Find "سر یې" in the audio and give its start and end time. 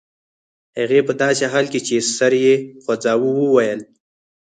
2.17-2.55